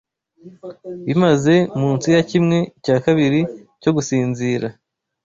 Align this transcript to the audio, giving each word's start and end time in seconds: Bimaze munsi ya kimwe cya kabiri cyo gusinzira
Bimaze 1.05 1.55
munsi 1.79 2.07
ya 2.15 2.21
kimwe 2.29 2.57
cya 2.85 2.95
kabiri 3.05 3.41
cyo 3.81 3.91
gusinzira 3.95 4.67